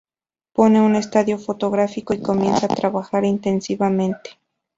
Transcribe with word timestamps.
Pone 0.53 0.79
un 0.81 0.95
estudio 0.95 1.37
fotográfico 1.37 2.15
y 2.15 2.23
comienza 2.23 2.65
a 2.65 2.73
trabajar 2.73 3.23
intensivamente. 3.23 4.31